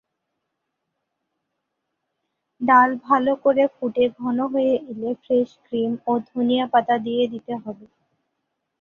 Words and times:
ডাল 2.61 2.89
ভাল 3.05 3.25
করে 3.43 3.63
ফুটে 3.75 4.05
ঘন 4.17 4.37
হয়ে 4.53 4.73
এলে 4.91 5.11
ফ্রেশ 5.23 5.49
ক্রিম 5.65 5.91
ও 6.07 6.11
ধনিয়া 6.29 6.65
পাতা 6.73 6.95
দিয়ে 7.05 7.23
দিতে 7.33 7.53
হবে। 7.63 7.85